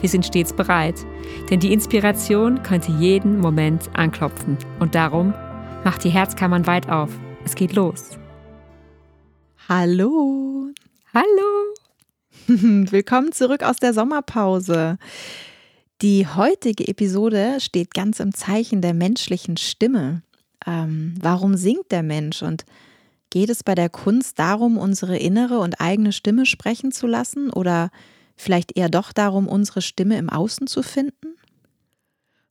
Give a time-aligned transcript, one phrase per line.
[0.00, 1.06] Wir sind stets bereit,
[1.48, 4.58] denn die Inspiration könnte jeden Moment anklopfen.
[4.78, 5.32] Und darum
[5.84, 7.10] macht die Herzkammern weit auf.
[7.46, 8.18] Es geht los.
[9.68, 10.70] Hallo.
[11.14, 11.74] Hallo.
[12.90, 14.98] Willkommen zurück aus der Sommerpause.
[16.02, 20.22] Die heutige Episode steht ganz im Zeichen der menschlichen Stimme.
[20.66, 22.66] Ähm, warum singt der Mensch und
[23.30, 27.90] geht es bei der Kunst darum, unsere innere und eigene Stimme sprechen zu lassen oder
[28.36, 31.36] vielleicht eher doch darum, unsere Stimme im Außen zu finden?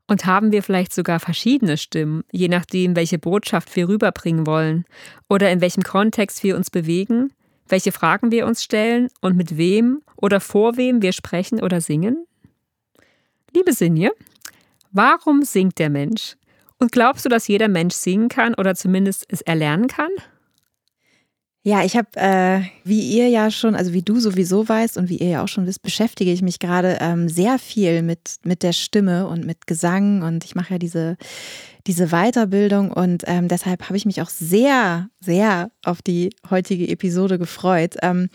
[0.08, 4.86] Und haben wir vielleicht sogar verschiedene Stimmen, je nachdem, welche Botschaft wir rüberbringen wollen
[5.30, 7.32] oder in welchem Kontext wir uns bewegen,
[7.68, 12.28] welche Fragen wir uns stellen und mit wem oder vor wem wir sprechen oder singen?
[13.56, 14.12] Liebe Sinje,
[14.92, 16.36] warum singt der Mensch?
[16.78, 20.12] Und glaubst du, dass jeder Mensch singen kann oder zumindest es erlernen kann?
[21.68, 25.18] Ja, ich habe, äh, wie ihr ja schon, also wie du sowieso weißt und wie
[25.18, 28.72] ihr ja auch schon wisst, beschäftige ich mich gerade ähm, sehr viel mit, mit der
[28.72, 31.18] Stimme und mit Gesang und ich mache ja diese,
[31.88, 37.40] diese Weiterbildung und ähm, deshalb habe ich mich auch sehr, sehr auf die heutige Episode
[37.40, 37.96] gefreut.
[38.04, 38.30] Ähm,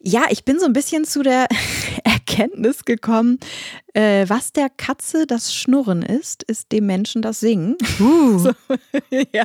[0.00, 1.48] ja, ich bin so ein bisschen zu der
[2.04, 3.38] Erkenntnis gekommen,
[3.94, 7.76] äh, was der Katze das Schnurren ist, ist dem Menschen das Singen.
[7.98, 8.38] Uh.
[8.38, 8.52] so,
[9.32, 9.44] ja.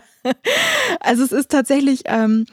[0.99, 2.45] Also es ist tatsächlich ähm,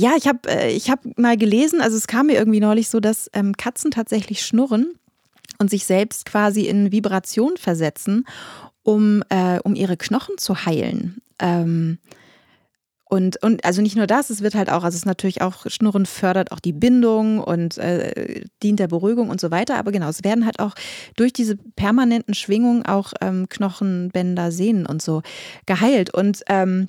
[0.00, 3.00] ja, ich habe äh, ich hab mal gelesen, also es kam mir irgendwie neulich so,
[3.00, 4.94] dass ähm, Katzen tatsächlich schnurren
[5.58, 8.26] und sich selbst quasi in Vibration versetzen,
[8.82, 11.20] um, äh, um ihre Knochen zu heilen.
[11.38, 11.98] Ähm,
[13.04, 15.66] und, und also nicht nur das, es wird halt auch, also es ist natürlich auch,
[15.66, 19.76] Schnurren fördert auch die Bindung und äh, dient der Beruhigung und so weiter.
[19.76, 20.74] Aber genau, es werden halt auch
[21.16, 25.22] durch diese permanenten Schwingungen auch ähm, Knochenbänder, Sehnen und so
[25.66, 26.14] geheilt.
[26.14, 26.88] Und ähm,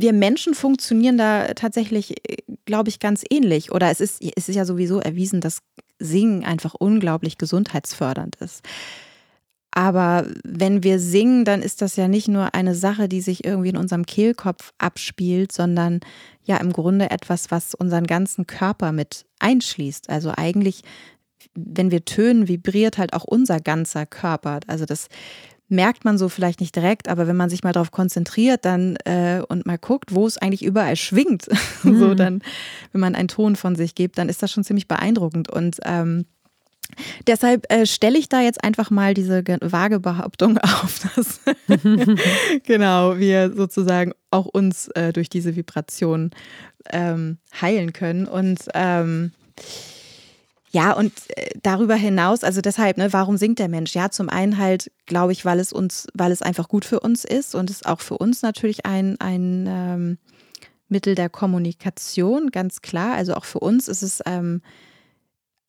[0.00, 2.14] wir Menschen funktionieren da tatsächlich,
[2.64, 3.72] glaube ich, ganz ähnlich.
[3.72, 5.58] Oder es ist, es ist ja sowieso erwiesen, dass
[5.98, 8.62] Singen einfach unglaublich gesundheitsfördernd ist.
[9.72, 13.68] Aber wenn wir singen, dann ist das ja nicht nur eine Sache, die sich irgendwie
[13.68, 16.00] in unserem Kehlkopf abspielt, sondern
[16.44, 20.10] ja im Grunde etwas, was unseren ganzen Körper mit einschließt.
[20.10, 20.82] Also eigentlich,
[21.54, 24.60] wenn wir tönen, vibriert halt auch unser ganzer Körper.
[24.66, 25.08] Also das
[25.68, 29.42] merkt man so vielleicht nicht direkt, aber wenn man sich mal darauf konzentriert dann äh,
[29.48, 31.48] und mal guckt, wo es eigentlich überall schwingt,
[31.82, 31.98] mhm.
[31.98, 32.42] so dann,
[32.92, 35.50] wenn man einen Ton von sich gibt, dann ist das schon ziemlich beeindruckend.
[35.50, 36.24] Und ähm,
[37.26, 41.40] Deshalb äh, stelle ich da jetzt einfach mal diese vage Behauptung auf, dass
[42.64, 46.30] genau wir sozusagen auch uns äh, durch diese Vibration
[46.90, 48.26] ähm, heilen können.
[48.26, 49.32] Und ähm,
[50.70, 53.94] ja, und äh, darüber hinaus, also deshalb, ne, warum singt der Mensch?
[53.94, 57.24] Ja, zum einen halt, glaube ich, weil es uns, weil es einfach gut für uns
[57.24, 60.18] ist und es auch für uns natürlich ein, ein ähm,
[60.88, 63.14] Mittel der Kommunikation, ganz klar.
[63.14, 64.60] Also auch für uns ist es ähm,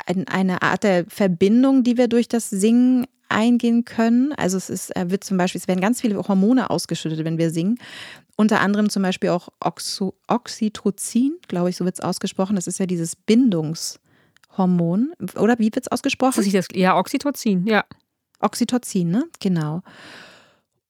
[0.05, 4.33] ein, eine Art der Verbindung, die wir durch das Singen eingehen können.
[4.33, 7.77] Also es ist, wird zum Beispiel, es werden ganz viele Hormone ausgeschüttet, wenn wir singen.
[8.35, 12.55] Unter anderem zum Beispiel auch Oxo, Oxytocin, glaube ich, so wird es ausgesprochen.
[12.55, 13.99] Das ist ja dieses Bindungs-
[14.57, 15.13] Hormon.
[15.35, 16.49] Oder wie wird es ausgesprochen?
[16.51, 17.85] Das, ja, Oxytocin, ja.
[18.39, 19.25] Oxytocin, ne?
[19.39, 19.81] Genau.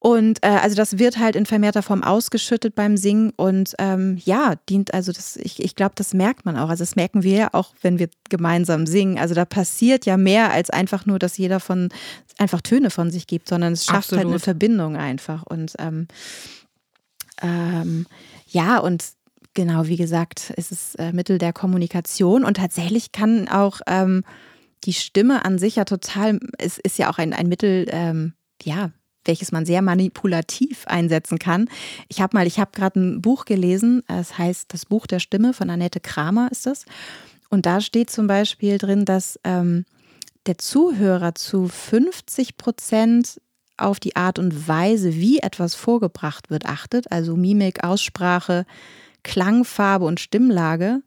[0.02, 4.56] Und äh, also das wird halt in vermehrter Form ausgeschüttet beim Singen und ähm, ja,
[4.70, 6.70] dient, also das, ich, ich glaube, das merkt man auch.
[6.70, 9.20] Also das merken wir ja auch, wenn wir gemeinsam singen.
[9.20, 11.90] Also da passiert ja mehr als einfach nur, dass jeder von
[12.38, 14.24] einfach Töne von sich gibt, sondern es schafft Absolut.
[14.24, 15.44] halt eine Verbindung einfach.
[15.44, 16.08] Und ähm,
[17.42, 18.06] ähm,
[18.48, 19.04] ja, und
[19.60, 24.24] Genau, wie gesagt, es ist äh, Mittel der Kommunikation und tatsächlich kann auch ähm,
[24.86, 28.92] die Stimme an sich ja total, es ist ja auch ein, ein Mittel, ähm, ja,
[29.26, 31.68] welches man sehr manipulativ einsetzen kann.
[32.08, 35.52] Ich habe mal, ich habe gerade ein Buch gelesen, es heißt Das Buch der Stimme
[35.52, 36.86] von Annette Kramer ist das.
[37.50, 39.84] Und da steht zum Beispiel drin, dass ähm,
[40.46, 43.42] der Zuhörer zu 50 Prozent
[43.76, 47.12] auf die Art und Weise, wie etwas vorgebracht wird, achtet.
[47.12, 48.66] Also Mimik, Aussprache,
[49.24, 51.02] Klangfarbe und Stimmlage.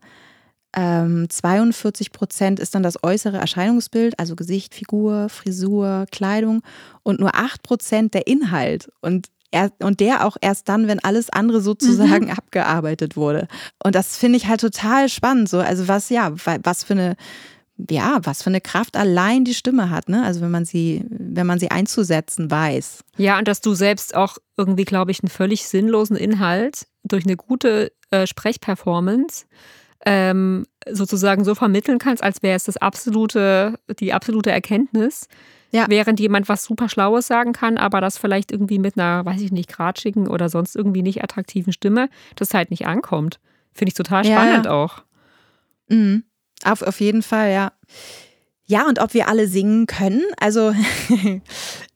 [0.75, 6.62] Ähm, 42 Prozent ist dann das äußere Erscheinungsbild, also Gesicht, Figur, Frisur, Kleidung
[7.03, 8.91] und nur 8 Prozent der Inhalt.
[9.03, 12.31] Und er, und der auch erst dann, wenn alles andere sozusagen mhm.
[12.38, 13.49] abgearbeitet wurde.
[13.85, 15.49] Und das finde ich halt total spannend.
[15.50, 16.32] So, also was, ja,
[16.62, 17.17] was für eine
[17.91, 20.23] ja, was für eine Kraft allein die Stimme hat, ne?
[20.25, 23.00] Also wenn man sie, wenn man sie einzusetzen weiß.
[23.17, 27.37] Ja, und dass du selbst auch irgendwie, glaube ich, einen völlig sinnlosen Inhalt durch eine
[27.37, 29.47] gute äh, Sprechperformance
[30.05, 35.29] ähm, sozusagen so vermitteln kannst, als wäre es das absolute, die absolute Erkenntnis.
[35.70, 35.87] Ja.
[35.88, 39.53] Während jemand was super Schlaues sagen kann, aber das vielleicht irgendwie mit einer, weiß ich
[39.53, 43.41] nicht, gratschigen oder sonst irgendwie nicht attraktiven Stimme, das halt nicht ankommt.
[43.73, 44.73] Finde ich total spannend ja.
[44.73, 45.03] auch.
[45.88, 46.25] Mhm.
[46.65, 47.73] Auf, auf jeden Fall, ja.
[48.65, 50.75] Ja, und ob wir alle singen können, also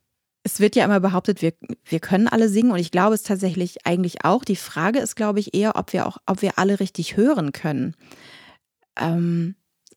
[0.47, 1.53] es wird ja immer behauptet, wir,
[1.83, 4.45] wir können alle singen und ich glaube es tatsächlich eigentlich auch.
[4.45, 7.95] Die Frage ist, glaube ich, eher, ob wir auch, ob wir alle richtig hören können.
[8.97, 9.55] Ähm,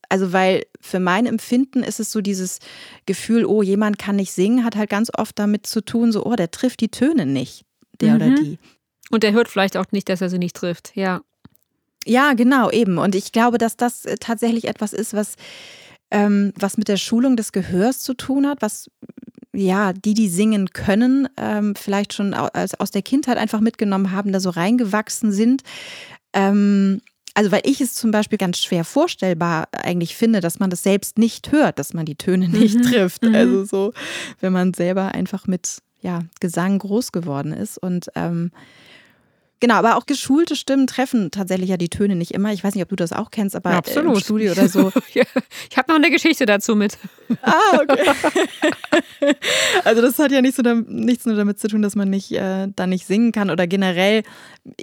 [0.09, 2.59] also, weil für mein Empfinden ist es so dieses
[3.05, 6.35] Gefühl, oh, jemand kann nicht singen, hat halt ganz oft damit zu tun, so, oh,
[6.35, 7.63] der trifft die Töne nicht,
[8.01, 8.15] der mhm.
[8.15, 8.59] oder die.
[9.09, 11.21] Und der hört vielleicht auch nicht, dass er sie nicht trifft, ja.
[12.05, 12.97] Ja, genau, eben.
[12.97, 15.35] Und ich glaube, dass das äh, tatsächlich etwas ist, was,
[16.09, 18.89] ähm, was mit der Schulung des Gehörs zu tun hat, was
[19.53, 24.31] ja, die, die singen können, ähm, vielleicht schon aus, aus der Kindheit einfach mitgenommen haben,
[24.31, 25.63] da so reingewachsen sind.
[26.33, 27.01] Ähm,
[27.33, 31.17] also weil ich es zum Beispiel ganz schwer vorstellbar eigentlich finde, dass man das selbst
[31.17, 32.83] nicht hört, dass man die Töne nicht mhm.
[32.83, 33.23] trifft.
[33.23, 33.35] Mhm.
[33.35, 33.93] Also so,
[34.39, 37.77] wenn man selber einfach mit ja, Gesang groß geworden ist.
[37.77, 38.51] Und ähm,
[39.61, 42.51] Genau, aber auch geschulte Stimmen treffen tatsächlich ja die Töne nicht immer.
[42.51, 44.15] Ich weiß nicht, ob du das auch kennst, aber Absolut.
[44.15, 44.91] im Studio oder so.
[45.13, 46.97] ich habe noch eine Geschichte dazu mit.
[47.41, 48.11] Ah, okay.
[49.83, 52.67] also das hat ja nicht so, nichts nur damit zu tun, dass man nicht äh,
[52.75, 54.23] dann nicht singen kann oder generell.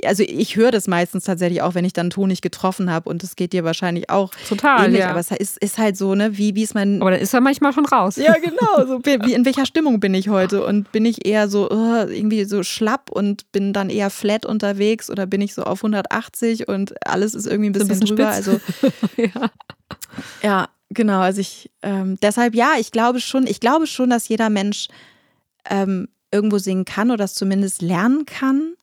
[0.05, 3.09] Also ich höre das meistens tatsächlich auch, wenn ich dann einen Ton nicht getroffen habe
[3.09, 4.87] und es geht dir wahrscheinlich auch total.
[4.87, 5.11] Ähnlich, ja.
[5.11, 7.00] Aber es ist, ist halt so, ne, wie, wie ist mein.
[7.00, 8.17] Aber dann ist er manchmal schon raus.
[8.17, 8.87] Ja, genau.
[8.87, 10.65] So, wie, in welcher Stimmung bin ich heute?
[10.65, 15.11] Und bin ich eher so uh, irgendwie so schlapp und bin dann eher flat unterwegs
[15.11, 18.17] oder bin ich so auf 180 und alles ist irgendwie ein bisschen, so ein bisschen
[18.17, 18.29] drüber?
[18.31, 18.61] Also
[19.17, 19.51] ja.
[20.43, 24.49] ja, Genau, also ich, ähm, deshalb ja, ich glaube schon, ich glaube schon, dass jeder
[24.49, 24.88] Mensch
[25.69, 28.75] ähm, irgendwo singen kann oder das zumindest lernen kann.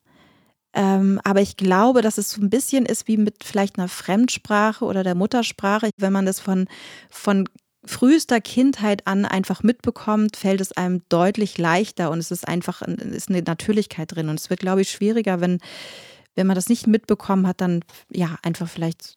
[0.74, 4.86] Ähm, aber ich glaube, dass es so ein bisschen ist wie mit vielleicht einer Fremdsprache
[4.86, 5.90] oder der Muttersprache.
[5.98, 6.68] Wenn man das von,
[7.10, 7.48] von
[7.86, 13.30] frühester Kindheit an einfach mitbekommt, fällt es einem deutlich leichter und es ist einfach ist
[13.30, 14.30] eine Natürlichkeit drin.
[14.30, 15.60] Und es wird, glaube ich, schwieriger, wenn,
[16.36, 17.82] wenn man das nicht mitbekommen hat, dann
[18.12, 19.16] ja einfach vielleicht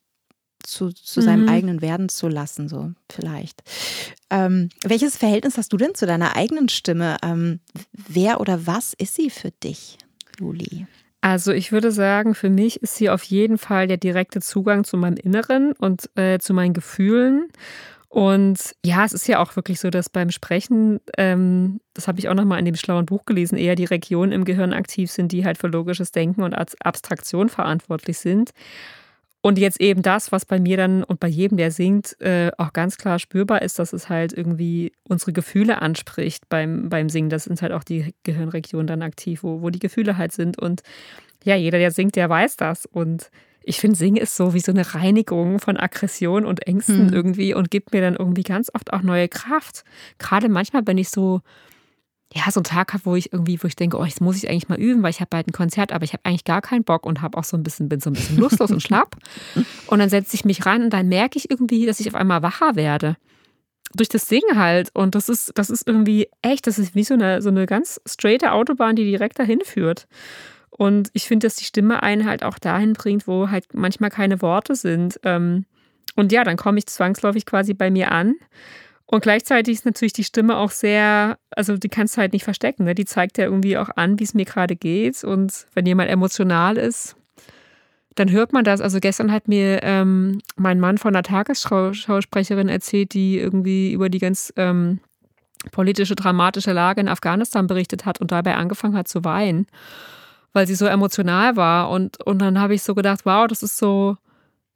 [0.68, 1.48] zu, zu seinem mhm.
[1.48, 3.62] eigenen werden zu lassen, so vielleicht.
[4.30, 7.16] Ähm, welches Verhältnis hast du denn zu deiner eigenen Stimme?
[7.22, 7.60] Ähm,
[7.92, 9.98] wer oder was ist sie für dich,
[10.38, 10.86] Juli?
[11.20, 14.96] Also ich würde sagen, für mich ist sie auf jeden Fall der direkte Zugang zu
[14.96, 17.48] meinem Inneren und äh, zu meinen Gefühlen.
[18.08, 22.28] Und ja, es ist ja auch wirklich so, dass beim Sprechen, ähm, das habe ich
[22.28, 25.44] auch nochmal in dem schlauen Buch gelesen, eher die Regionen im Gehirn aktiv sind, die
[25.44, 28.52] halt für logisches Denken und Abstraktion verantwortlich sind.
[29.48, 32.74] Und jetzt eben das, was bei mir dann und bei jedem, der singt, äh, auch
[32.74, 37.30] ganz klar spürbar ist, dass es halt irgendwie unsere Gefühle anspricht beim, beim Singen.
[37.30, 40.58] Das sind halt auch die Gehirnregionen dann aktiv, wo, wo die Gefühle halt sind.
[40.58, 40.82] Und
[41.44, 42.84] ja, jeder, der singt, der weiß das.
[42.84, 43.30] Und
[43.62, 47.14] ich finde, Singen ist so wie so eine Reinigung von Aggression und Ängsten hm.
[47.14, 49.82] irgendwie und gibt mir dann irgendwie ganz oft auch neue Kraft.
[50.18, 51.40] Gerade manchmal, wenn ich so
[52.34, 54.50] ja, so einen Tag habe, wo ich irgendwie, wo ich denke, oh, jetzt muss ich
[54.50, 56.84] eigentlich mal üben, weil ich habe bald ein Konzert, aber ich habe eigentlich gar keinen
[56.84, 59.16] Bock und habe auch so ein bisschen, bin so ein bisschen lustlos und schlapp.
[59.86, 62.42] Und dann setze ich mich rein und dann merke ich irgendwie, dass ich auf einmal
[62.42, 63.16] wacher werde.
[63.94, 64.90] Durch das Singen halt.
[64.92, 67.98] Und das ist, das ist irgendwie echt, das ist wie so eine, so eine ganz
[68.06, 70.06] straighte Autobahn, die direkt dahin führt.
[70.68, 74.42] Und ich finde, dass die Stimme einen halt auch dahin bringt, wo halt manchmal keine
[74.42, 75.18] Worte sind.
[75.22, 75.64] Ähm,
[76.14, 78.34] und ja, dann komme ich zwangsläufig quasi bei mir an
[79.10, 82.84] und gleichzeitig ist natürlich die Stimme auch sehr, also die kannst du halt nicht verstecken.
[82.84, 82.94] Ne?
[82.94, 85.24] Die zeigt ja irgendwie auch an, wie es mir gerade geht.
[85.24, 87.16] Und wenn jemand emotional ist,
[88.16, 88.82] dann hört man das.
[88.82, 94.18] Also gestern hat mir ähm, mein Mann von einer Tagesschausprecherin erzählt, die irgendwie über die
[94.18, 95.00] ganz ähm,
[95.72, 99.66] politische, dramatische Lage in Afghanistan berichtet hat und dabei angefangen hat zu weinen,
[100.52, 101.88] weil sie so emotional war.
[101.88, 104.18] Und, und dann habe ich so gedacht, wow, das ist so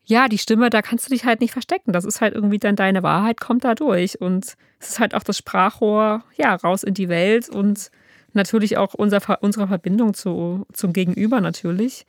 [0.04, 1.92] ja, die Stimme, da kannst du dich halt nicht verstecken.
[1.92, 4.20] Das ist halt irgendwie dann deine Wahrheit, kommt da durch.
[4.20, 7.90] Und es ist halt auch das Sprachrohr, ja, raus in die Welt und
[8.32, 12.06] natürlich auch unser, unsere Verbindung zu, zum Gegenüber natürlich.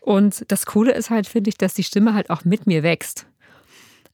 [0.00, 3.26] Und das Coole ist halt, finde ich, dass die Stimme halt auch mit mir wächst.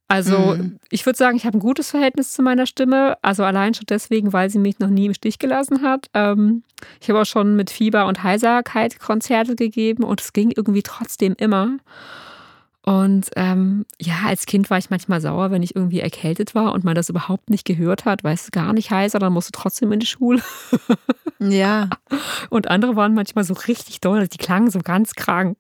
[0.09, 0.79] Also mhm.
[0.91, 3.17] ich würde sagen, ich habe ein gutes Verhältnis zu meiner Stimme.
[3.23, 6.09] Also allein schon deswegen, weil sie mich noch nie im Stich gelassen hat.
[6.15, 6.65] Ähm,
[7.01, 11.35] ich habe auch schon mit Fieber und Heiserkeit Konzerte gegeben und es ging irgendwie trotzdem
[11.39, 11.79] immer.
[12.91, 16.83] Und ähm, ja, als Kind war ich manchmal sauer, wenn ich irgendwie erkältet war und
[16.83, 19.93] man das überhaupt nicht gehört hat, weil es gar nicht heißer, dann musst du trotzdem
[19.93, 20.43] in die Schule.
[21.39, 21.89] ja.
[22.49, 25.57] Und andere waren manchmal so richtig doll, die klangen so ganz krank.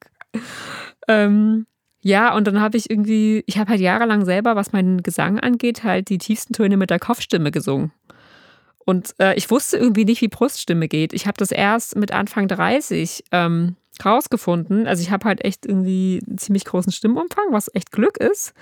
[1.07, 1.67] Ähm,
[2.03, 5.85] Ja, und dann habe ich irgendwie, ich habe halt jahrelang selber, was meinen Gesang angeht,
[5.85, 7.93] halt die tiefsten Töne mit der Kopfstimme gesungen.
[8.85, 11.13] Und äh, ich wusste irgendwie nicht, wie Bruststimme geht.
[11.13, 14.87] Ich habe das erst mit Anfang 30 ähm, rausgefunden.
[14.87, 18.53] Also ich habe halt echt irgendwie einen ziemlich großen Stimmumfang, was echt Glück ist.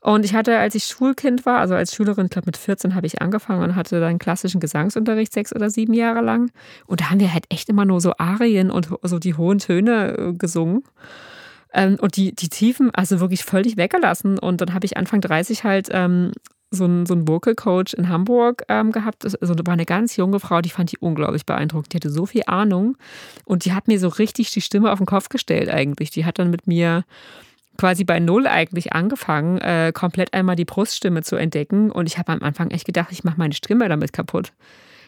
[0.00, 3.06] Und ich hatte, als ich Schulkind war, also als Schülerin, ich glaube mit 14 habe
[3.06, 6.50] ich angefangen und hatte dann klassischen Gesangsunterricht sechs oder sieben Jahre lang.
[6.86, 10.16] Und da haben wir halt echt immer nur so Arien und so die hohen Töne
[10.16, 10.84] äh, gesungen.
[11.72, 14.38] Ähm, und die, die Tiefen, also wirklich völlig weggelassen.
[14.38, 16.32] Und dann habe ich Anfang 30 halt ähm,
[16.70, 19.24] so einen, so einen Vocal Coach in Hamburg ähm, gehabt.
[19.24, 21.92] Also da war eine ganz junge Frau, die fand die unglaublich beeindruckt.
[21.92, 22.96] Die hatte so viel Ahnung
[23.44, 26.10] und die hat mir so richtig die Stimme auf den Kopf gestellt eigentlich.
[26.10, 27.04] Die hat dann mit mir
[27.78, 31.90] quasi bei Null eigentlich angefangen, äh, komplett einmal die Bruststimme zu entdecken.
[31.90, 34.52] Und ich habe am Anfang echt gedacht, ich mache meine Stimme damit kaputt.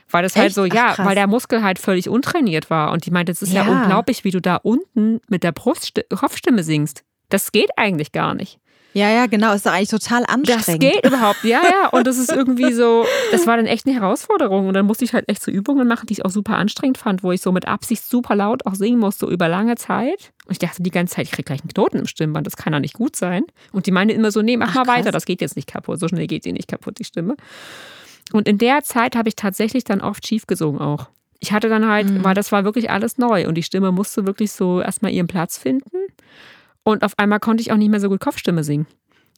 [0.08, 0.56] Weil das halt echt?
[0.56, 2.92] halt so, ja, Ach, weil der Muskel halt völlig untrainiert war.
[2.92, 3.64] Und die meinte, es ist ja.
[3.64, 7.04] ja unglaublich, wie du da unten mit der Brust Kopfstimme singst.
[7.28, 8.58] Das geht eigentlich gar nicht.
[8.92, 9.52] Ja, ja, genau.
[9.54, 10.68] Ist doch eigentlich total anstrengend.
[10.68, 11.88] Das geht überhaupt, ja, ja.
[11.90, 14.66] Und das ist irgendwie so, das war dann echt eine Herausforderung.
[14.68, 17.22] Und dann musste ich halt echt so Übungen machen, die ich auch super anstrengend fand,
[17.22, 20.32] wo ich so mit Absicht super laut auch singen musste über lange Zeit.
[20.46, 22.72] Und ich dachte die ganze Zeit, ich krieg gleich einen Knoten im Stimmband, das kann
[22.72, 23.44] doch nicht gut sein.
[23.72, 25.12] Und die meinte immer so, nee, mach Ach, mal weiter, krass.
[25.12, 26.00] das geht jetzt nicht kaputt.
[26.00, 27.36] So schnell geht sie nicht kaputt, die Stimme.
[28.32, 31.08] Und in der Zeit habe ich tatsächlich dann oft schief gesungen auch.
[31.40, 32.24] Ich hatte dann halt, mhm.
[32.24, 35.56] weil das war wirklich alles neu und die Stimme musste wirklich so erstmal ihren Platz
[35.56, 35.96] finden.
[36.82, 38.86] Und auf einmal konnte ich auch nicht mehr so gut Kopfstimme singen.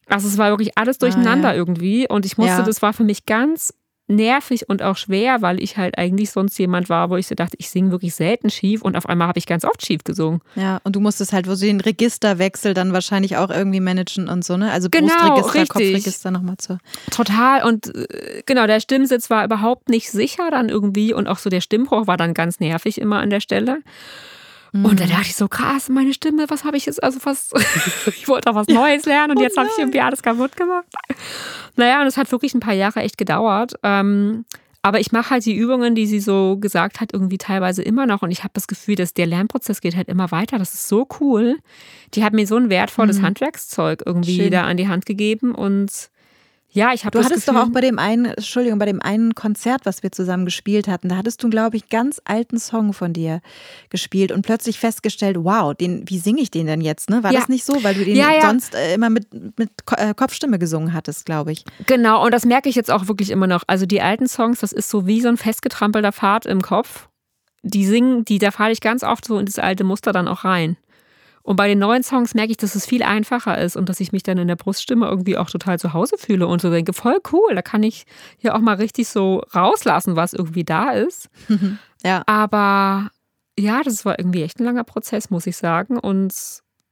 [0.08, 1.58] Also es war wirklich alles durcheinander ah, ja.
[1.58, 2.08] irgendwie.
[2.08, 2.62] Und ich musste, ja.
[2.62, 3.72] das war für mich ganz
[4.08, 7.56] nervig und auch schwer, weil ich halt eigentlich sonst jemand war, wo ich so dachte,
[7.58, 10.40] ich singe wirklich selten schief und auf einmal habe ich ganz oft schief gesungen.
[10.54, 14.44] Ja, und du musstest halt wo sie den Registerwechsel dann wahrscheinlich auch irgendwie managen und
[14.44, 14.70] so, ne?
[14.70, 15.68] Also genau, Brustregister, richtig.
[15.68, 16.78] Kopfregister nochmal zu.
[17.10, 21.48] Total und äh, genau, der Stimmsitz war überhaupt nicht sicher dann irgendwie und auch so
[21.48, 23.80] der Stimmbruch war dann ganz nervig immer an der Stelle.
[24.74, 25.10] Und da mhm.
[25.10, 27.50] dachte ich so, krass, meine Stimme, was habe ich jetzt, also was,
[28.06, 30.86] ich wollte auch was Neues lernen und oh jetzt habe ich irgendwie alles kaputt gemacht.
[31.76, 33.74] Naja, und es hat wirklich ein paar Jahre echt gedauert.
[33.82, 34.46] Ähm,
[34.80, 38.22] aber ich mache halt die Übungen, die sie so gesagt hat, irgendwie teilweise immer noch.
[38.22, 40.58] Und ich habe das Gefühl, dass der Lernprozess geht halt immer weiter.
[40.58, 41.58] Das ist so cool.
[42.14, 43.26] Die hat mir so ein wertvolles mhm.
[43.26, 44.50] Handwerkszeug irgendwie Schön.
[44.50, 45.54] da an die Hand gegeben.
[45.54, 46.10] Und
[46.74, 49.34] ja, ich habe Du hattest Gefühl, doch auch bei dem einen, Entschuldigung, bei dem einen
[49.34, 53.12] Konzert, was wir zusammen gespielt hatten, da hattest du, glaube ich, ganz alten Song von
[53.12, 53.42] dir
[53.90, 57.10] gespielt und plötzlich festgestellt, wow, den, wie singe ich den denn jetzt?
[57.10, 57.22] Ne?
[57.22, 57.40] War ja.
[57.40, 58.40] das nicht so, weil du den ja, ja.
[58.48, 61.66] sonst äh, immer mit, mit äh, Kopfstimme gesungen hattest, glaube ich.
[61.86, 63.64] Genau, und das merke ich jetzt auch wirklich immer noch.
[63.66, 67.08] Also die alten Songs, das ist so wie so ein festgetrampelter Pfad im Kopf.
[67.62, 70.44] Die singen, die, da falle ich ganz oft so in das alte Muster dann auch
[70.44, 70.78] rein.
[71.42, 74.12] Und bei den neuen Songs merke ich, dass es viel einfacher ist und dass ich
[74.12, 77.18] mich dann in der Bruststimme irgendwie auch total zu Hause fühle und so denke, voll
[77.32, 78.04] cool, da kann ich
[78.40, 81.28] ja auch mal richtig so rauslassen, was irgendwie da ist.
[82.04, 82.22] ja.
[82.26, 83.10] Aber
[83.58, 85.98] ja, das war irgendwie echt ein langer Prozess, muss ich sagen.
[85.98, 86.32] Und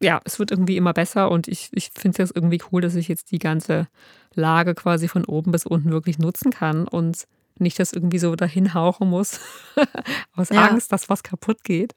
[0.03, 3.09] ja, es wird irgendwie immer besser und ich, ich finde es irgendwie cool, dass ich
[3.09, 3.87] jetzt die ganze
[4.35, 7.27] Lage quasi von oben bis unten wirklich nutzen kann und
[7.61, 9.41] nicht das irgendwie so dahin hauchen muss,
[10.37, 10.69] aus ja.
[10.69, 11.95] Angst, dass was kaputt geht.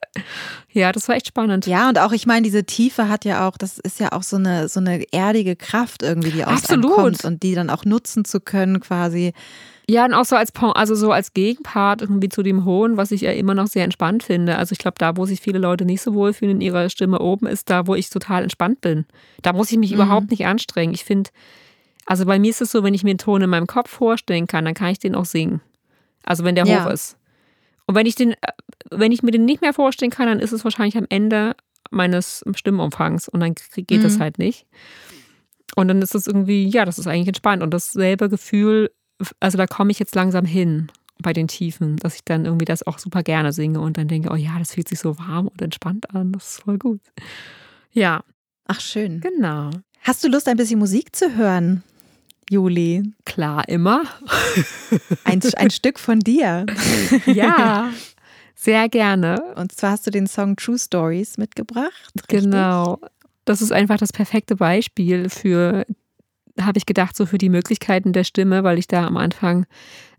[0.72, 1.66] Ja, das war echt spannend.
[1.66, 4.38] Ja, und auch, ich meine, diese Tiefe hat ja auch, das ist ja auch so
[4.38, 8.40] eine, so eine erdige Kraft irgendwie, die aus kommt und die dann auch nutzen zu
[8.40, 9.34] können quasi.
[9.90, 13.22] Ja, und auch so als also so als Gegenpart irgendwie zu dem Hohen, was ich
[13.22, 14.58] ja immer noch sehr entspannt finde.
[14.58, 17.48] Also ich glaube, da, wo sich viele Leute nicht so wohlfühlen in ihrer Stimme oben,
[17.48, 19.06] ist da, wo ich total entspannt bin.
[19.42, 19.96] Da muss ich mich mhm.
[19.96, 20.94] überhaupt nicht anstrengen.
[20.94, 21.32] Ich finde,
[22.06, 24.48] also bei mir ist es so, wenn ich mir einen Ton in meinem Kopf vorstellen
[24.48, 25.62] kann, dann kann ich den auch singen.
[26.24, 26.86] Also wenn der ja.
[26.86, 27.18] hoch ist.
[27.86, 28.52] Und wenn ich den, äh,
[28.92, 31.56] wenn ich mir den nicht mehr vorstellen kann, dann ist es wahrscheinlich am Ende
[31.92, 34.04] meines Stimmumfangs und dann geht mhm.
[34.04, 34.66] das halt nicht.
[35.76, 37.64] Und dann ist es irgendwie, ja, das ist eigentlich entspannt.
[37.64, 38.92] Und dasselbe Gefühl,
[39.40, 40.92] also da komme ich jetzt langsam hin
[41.22, 44.30] bei den Tiefen, dass ich dann irgendwie das auch super gerne singe und dann denke,
[44.32, 46.32] oh ja, das fühlt sich so warm und entspannt an.
[46.32, 47.02] Das ist voll gut.
[47.92, 48.24] Ja.
[48.66, 49.22] Ach, schön.
[49.22, 49.72] Genau.
[50.02, 51.84] Hast du Lust, ein bisschen Musik zu hören?
[52.54, 53.04] Juli.
[53.26, 54.04] Klar, immer.
[55.24, 56.66] Ein, ein Stück von dir.
[57.26, 57.90] Ja,
[58.56, 59.42] sehr gerne.
[59.56, 62.14] Und zwar hast du den Song True Stories mitgebracht.
[62.16, 62.44] Richtig?
[62.44, 63.00] Genau.
[63.46, 65.86] Das ist einfach das perfekte Beispiel für,
[66.60, 69.66] habe ich gedacht, so für die Möglichkeiten der Stimme, weil ich da am Anfang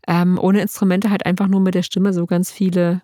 [0.06, 3.02] ähm, ohne Instrumente halt einfach nur mit der Stimme so ganz viele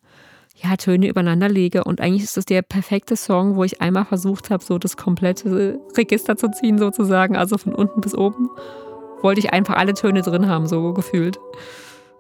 [0.62, 1.84] ja, Töne übereinander lege.
[1.84, 5.80] Und eigentlich ist das der perfekte Song, wo ich einmal versucht habe, so das komplette
[5.96, 8.50] Register zu ziehen, sozusagen, also von unten bis oben
[9.22, 11.38] wollte ich einfach alle Töne drin haben, so gefühlt.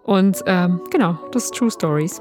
[0.04, 2.20] Und ähm, genau, das ist True Stories.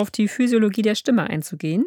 [0.00, 1.86] Auf die Physiologie der Stimme einzugehen.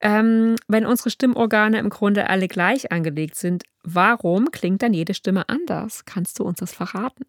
[0.00, 5.48] Ähm, wenn unsere Stimmorgane im Grunde alle gleich angelegt sind, warum klingt dann jede Stimme
[5.48, 6.04] anders?
[6.04, 7.24] Kannst du uns das verraten?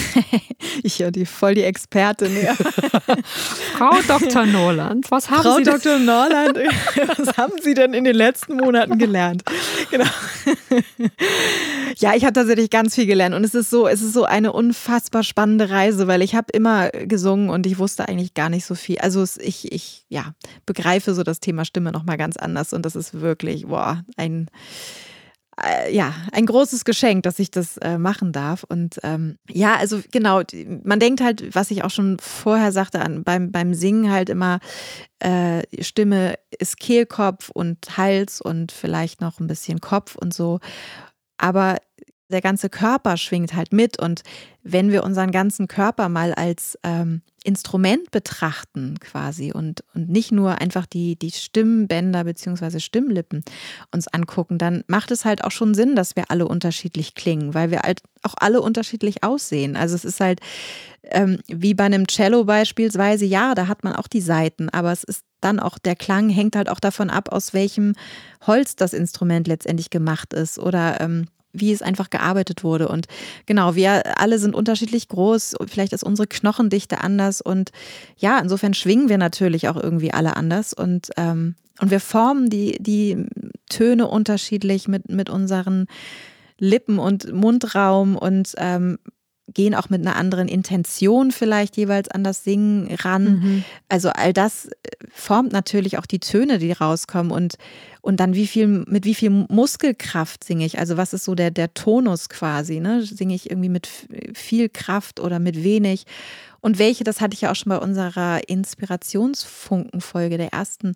[0.82, 2.36] ich höre die voll die Expertin.
[2.42, 2.54] Ja.
[3.76, 4.46] Frau Dr.
[4.46, 5.98] Norland, was haben Frau Sie Frau Dr.
[5.98, 6.58] Norland,
[7.16, 9.42] was haben Sie denn in den letzten Monaten gelernt?
[9.90, 10.04] Genau.
[11.98, 14.52] Ja, ich habe tatsächlich ganz viel gelernt und es ist so, es ist so eine
[14.52, 18.74] unfassbar spannende Reise, weil ich habe immer gesungen und ich wusste eigentlich gar nicht so
[18.74, 18.98] viel.
[18.98, 20.34] Also ich, ich, ja,
[20.66, 24.48] begreife so das Thema Stimme nochmal ganz anders und das ist wirklich, boah, ein
[25.60, 28.64] äh, ja, ein großes Geschenk, dass ich das äh, machen darf.
[28.64, 30.42] Und ähm, ja, also genau,
[30.82, 34.60] man denkt halt, was ich auch schon vorher sagte, an, beim, beim Singen halt immer,
[35.18, 40.58] äh, Stimme ist Kehlkopf und Hals und vielleicht noch ein bisschen Kopf und so.
[41.36, 41.76] Aber
[42.32, 44.00] der ganze Körper schwingt halt mit.
[44.00, 44.22] Und
[44.64, 50.60] wenn wir unseren ganzen Körper mal als ähm, Instrument betrachten quasi und, und nicht nur
[50.60, 52.80] einfach die, die Stimmbänder bzw.
[52.80, 53.44] Stimmlippen
[53.92, 57.70] uns angucken, dann macht es halt auch schon Sinn, dass wir alle unterschiedlich klingen, weil
[57.70, 59.76] wir halt auch alle unterschiedlich aussehen.
[59.76, 60.40] Also es ist halt
[61.04, 65.02] ähm, wie bei einem Cello beispielsweise, ja, da hat man auch die Saiten, aber es
[65.02, 67.94] ist dann auch der Klang hängt halt auch davon ab, aus welchem
[68.46, 72.88] Holz das Instrument letztendlich gemacht ist oder ähm, wie es einfach gearbeitet wurde.
[72.88, 73.06] Und
[73.46, 75.56] genau, wir alle sind unterschiedlich groß.
[75.66, 77.40] Vielleicht ist unsere Knochendichte anders.
[77.40, 77.70] Und
[78.16, 80.72] ja, insofern schwingen wir natürlich auch irgendwie alle anders.
[80.72, 83.26] Und, ähm, und wir formen die, die
[83.68, 85.86] Töne unterschiedlich mit, mit unseren
[86.58, 88.98] Lippen und Mundraum und ähm,
[89.54, 93.24] gehen auch mit einer anderen Intention vielleicht jeweils an das Singen ran.
[93.24, 93.64] Mhm.
[93.88, 94.68] Also all das
[95.12, 97.56] formt natürlich auch die Töne, die rauskommen und
[98.04, 100.80] und dann wie viel, mit wie viel Muskelkraft singe ich?
[100.80, 102.80] Also was ist so der, der Tonus quasi?
[102.80, 103.02] Ne?
[103.02, 103.88] Singe ich irgendwie mit
[104.34, 106.04] viel Kraft oder mit wenig?
[106.60, 110.94] Und welche, das hatte ich ja auch schon bei unserer Inspirationsfunken-Folge der ersten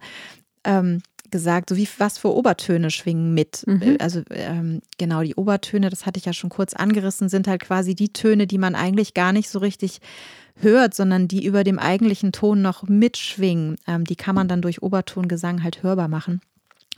[0.65, 3.65] ähm, gesagt, so wie was für Obertöne schwingen mit.
[3.67, 3.97] Mhm.
[4.01, 7.95] Also ähm, genau, die Obertöne, das hatte ich ja schon kurz angerissen, sind halt quasi
[7.95, 10.01] die Töne, die man eigentlich gar nicht so richtig
[10.57, 13.77] hört, sondern die über dem eigentlichen Ton noch mitschwingen.
[13.87, 16.41] Ähm, die kann man dann durch Obertongesang halt hörbar machen.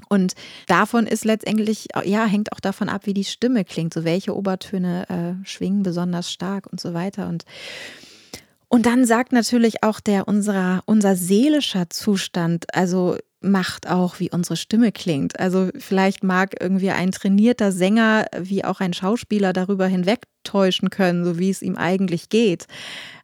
[0.09, 0.35] Und
[0.67, 5.09] davon ist letztendlich, ja, hängt auch davon ab, wie die Stimme klingt, so welche Obertöne
[5.43, 7.29] äh, schwingen besonders stark und so weiter.
[7.29, 7.45] Und,
[8.69, 13.17] und dann sagt natürlich auch der unserer, unser seelischer Zustand, also
[13.49, 15.39] macht auch, wie unsere Stimme klingt.
[15.39, 21.39] Also vielleicht mag irgendwie ein trainierter Sänger wie auch ein Schauspieler darüber hinwegtäuschen können, so
[21.39, 22.67] wie es ihm eigentlich geht.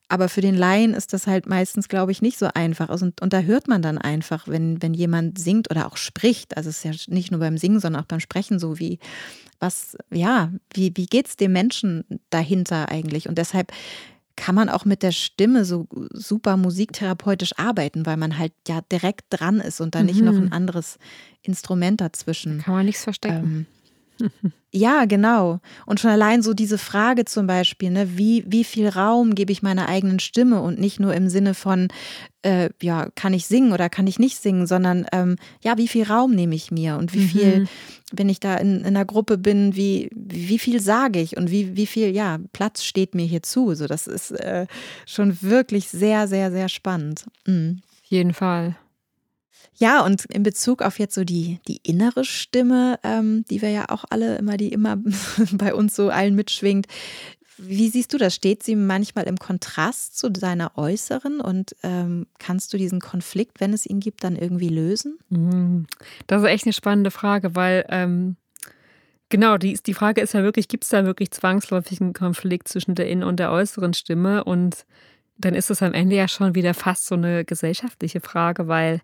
[0.08, 2.90] Aber für den Laien ist das halt meistens, glaube ich, nicht so einfach.
[2.90, 6.56] Also, und, und da hört man dann einfach, wenn, wenn jemand singt oder auch spricht.
[6.56, 8.98] Also es ist ja nicht nur beim Singen, sondern auch beim Sprechen so wie,
[9.60, 13.28] was, ja, wie, wie geht es dem Menschen dahinter eigentlich?
[13.28, 13.72] Und deshalb
[14.36, 19.26] kann man auch mit der Stimme so super musiktherapeutisch arbeiten, weil man halt ja direkt
[19.30, 20.24] dran ist und da nicht mhm.
[20.26, 20.98] noch ein anderes
[21.42, 22.58] Instrument dazwischen.
[22.58, 23.44] Da kann man nichts verstecken.
[23.44, 23.66] Ähm,
[24.70, 25.60] ja, genau.
[25.86, 29.62] Und schon allein so diese Frage zum Beispiel, ne, wie, wie viel Raum gebe ich
[29.62, 31.88] meiner eigenen Stimme und nicht nur im Sinne von,
[32.42, 36.04] äh, ja, kann ich singen oder kann ich nicht singen, sondern ähm, ja, wie viel
[36.04, 37.28] Raum nehme ich mir und wie mhm.
[37.28, 37.68] viel,
[38.12, 41.76] wenn ich da in, in einer Gruppe bin, wie, wie viel sage ich und wie,
[41.76, 43.74] wie viel, ja, Platz steht mir hier zu.
[43.74, 44.66] So, das ist äh,
[45.06, 47.26] schon wirklich sehr, sehr, sehr spannend.
[47.46, 47.80] Mhm.
[48.02, 48.76] Auf jeden Fall.
[49.76, 53.88] Ja, und in Bezug auf jetzt so die, die innere Stimme, ähm, die wir ja
[53.88, 54.96] auch alle immer, die immer
[55.52, 56.86] bei uns so allen mitschwingt,
[57.56, 58.34] wie siehst du das?
[58.34, 63.72] Steht sie manchmal im Kontrast zu deiner äußeren und ähm, kannst du diesen Konflikt, wenn
[63.72, 65.18] es ihn gibt, dann irgendwie lösen?
[65.28, 65.86] Mhm.
[66.26, 68.36] Das ist echt eine spannende Frage, weil ähm,
[69.28, 72.94] genau, die, die Frage ist ja wirklich, gibt es da wirklich zwangsläufig einen Konflikt zwischen
[72.94, 74.42] der innen und der äußeren Stimme?
[74.44, 74.84] Und
[75.38, 79.00] dann ist es am Ende ja schon wieder fast so eine gesellschaftliche Frage, weil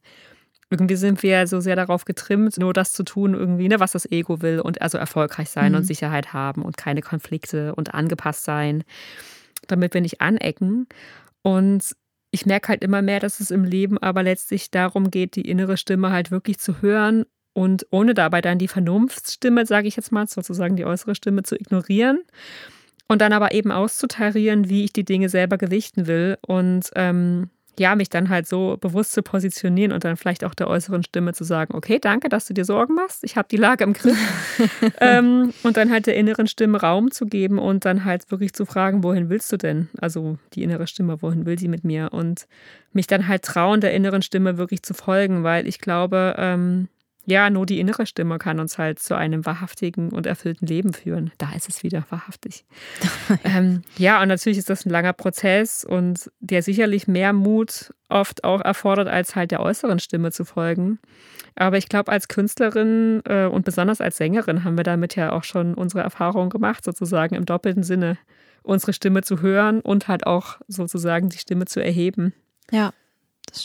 [0.70, 4.10] irgendwie sind wir so sehr darauf getrimmt, nur das zu tun, irgendwie, ne, was das
[4.10, 5.78] Ego will und also erfolgreich sein mhm.
[5.78, 8.84] und Sicherheit haben und keine Konflikte und angepasst sein,
[9.66, 10.86] damit wir nicht anecken.
[11.42, 11.96] Und
[12.30, 15.76] ich merke halt immer mehr, dass es im Leben aber letztlich darum geht, die innere
[15.76, 20.28] Stimme halt wirklich zu hören und ohne dabei dann die Vernunftsstimme, sage ich jetzt mal,
[20.28, 22.20] sozusagen die äußere Stimme zu ignorieren
[23.08, 27.96] und dann aber eben auszutarieren, wie ich die Dinge selber gewichten will und ähm, ja,
[27.96, 31.44] mich dann halt so bewusst zu positionieren und dann vielleicht auch der äußeren Stimme zu
[31.44, 34.18] sagen, okay, danke, dass du dir Sorgen machst, ich habe die Lage im Griff.
[35.00, 38.66] ähm, und dann halt der inneren Stimme Raum zu geben und dann halt wirklich zu
[38.66, 39.88] fragen, wohin willst du denn?
[39.98, 42.10] Also die innere Stimme, wohin will sie mit mir?
[42.12, 42.46] Und
[42.92, 46.88] mich dann halt trauen, der inneren Stimme wirklich zu folgen, weil ich glaube, ähm,
[47.26, 51.30] ja, nur die innere Stimme kann uns halt zu einem wahrhaftigen und erfüllten Leben führen.
[51.38, 52.64] Da ist es wieder wahrhaftig.
[53.44, 58.44] ähm, ja, und natürlich ist das ein langer Prozess und der sicherlich mehr Mut oft
[58.44, 60.98] auch erfordert, als halt der äußeren Stimme zu folgen.
[61.56, 65.44] Aber ich glaube, als Künstlerin äh, und besonders als Sängerin haben wir damit ja auch
[65.44, 68.16] schon unsere Erfahrungen gemacht, sozusagen im doppelten Sinne,
[68.62, 72.32] unsere Stimme zu hören und halt auch sozusagen die Stimme zu erheben.
[72.70, 72.92] Ja.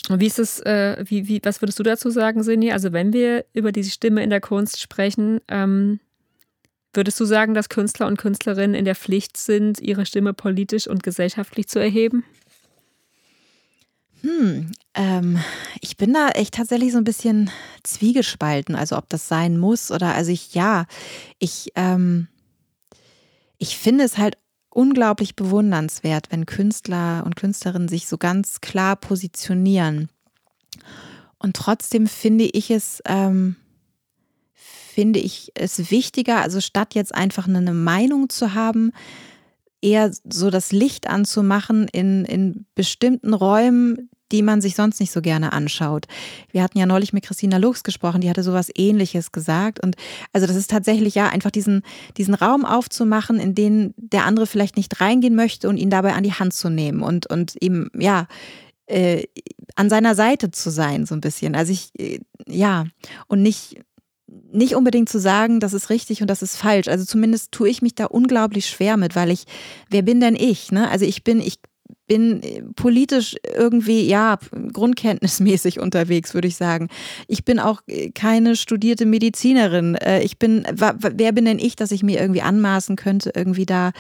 [0.10, 2.71] Und wie ist es, äh, wie, wie, was würdest du dazu sagen, Sinni?
[2.71, 6.00] Also, wenn wir über diese Stimme in der Kunst sprechen, ähm,
[6.93, 11.04] würdest du sagen, dass Künstler und Künstlerinnen in der Pflicht sind, ihre Stimme politisch und
[11.04, 12.24] gesellschaftlich zu erheben?
[14.21, 15.39] Hm, ähm,
[15.82, 17.52] ich bin da echt tatsächlich so ein bisschen
[17.84, 20.86] zwiegespalten, also ob das sein muss oder also ich, ja,
[21.38, 22.28] ich, ähm,
[23.60, 24.38] ich finde es halt
[24.76, 30.10] unglaublich bewundernswert, wenn Künstler und Künstlerinnen sich so ganz klar positionieren.
[31.38, 33.56] Und trotzdem finde ich es, ähm,
[34.54, 38.92] finde ich es wichtiger, also statt jetzt einfach eine Meinung zu haben,
[39.82, 45.22] eher so das Licht anzumachen in, in bestimmten Räumen, die man sich sonst nicht so
[45.22, 46.06] gerne anschaut.
[46.52, 49.80] Wir hatten ja neulich mit Christina Lux gesprochen, die hatte sowas ähnliches gesagt.
[49.80, 49.96] Und
[50.34, 51.84] also das ist tatsächlich ja einfach diesen,
[52.18, 56.24] diesen Raum aufzumachen, in den der andere vielleicht nicht reingehen möchte und ihn dabei an
[56.24, 58.28] die Hand zu nehmen und, und ihm, ja,
[58.88, 59.24] äh,
[59.76, 61.56] an seiner Seite zu sein, so ein bisschen.
[61.56, 62.86] Also ich, äh, ja,
[63.28, 63.78] und nicht,
[64.52, 66.88] nicht unbedingt zu sagen, das ist richtig und das ist falsch.
[66.88, 69.46] Also zumindest tue ich mich da unglaublich schwer mit, weil ich,
[69.90, 70.72] wer bin denn ich?
[70.72, 70.90] Ne?
[70.90, 71.60] Also ich bin, ich
[72.08, 74.38] bin äh, politisch irgendwie, ja,
[74.74, 76.89] grundkenntnismäßig unterwegs, würde ich sagen.
[77.28, 79.96] Ich bin auch äh, keine studierte Medizinerin.
[79.96, 83.91] Äh, ich bin, wer bin denn ich, dass ich mir irgendwie anmaßen könnte, irgendwie da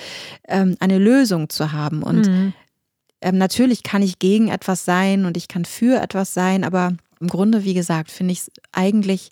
[0.47, 2.03] ähm, eine Lösung zu haben?
[2.03, 2.53] Und mhm.
[3.21, 7.27] ähm, natürlich kann ich gegen etwas sein und ich kann für etwas sein, aber im
[7.27, 9.31] Grunde, wie gesagt, finde ich es eigentlich,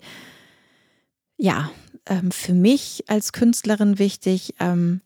[1.36, 1.70] ja,
[2.06, 5.00] ähm, für mich als Künstlerin wichtig, ähm,